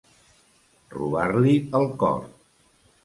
[0.95, 2.25] Robar-li el cor.